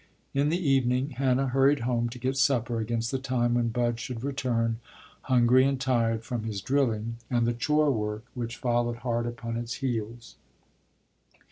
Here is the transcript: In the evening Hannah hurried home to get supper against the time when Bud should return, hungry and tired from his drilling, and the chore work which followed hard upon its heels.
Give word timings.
In 0.33 0.49
the 0.49 0.57
evening 0.57 1.11
Hannah 1.11 1.49
hurried 1.49 1.81
home 1.81 2.09
to 2.09 2.17
get 2.17 2.35
supper 2.35 2.79
against 2.79 3.11
the 3.11 3.19
time 3.19 3.53
when 3.53 3.67
Bud 3.69 3.99
should 3.99 4.23
return, 4.23 4.79
hungry 5.29 5.63
and 5.63 5.79
tired 5.79 6.23
from 6.23 6.41
his 6.43 6.59
drilling, 6.59 7.17
and 7.29 7.45
the 7.45 7.53
chore 7.53 7.91
work 7.91 8.25
which 8.33 8.57
followed 8.57 8.95
hard 9.05 9.27
upon 9.27 9.57
its 9.57 9.75
heels. 9.75 10.37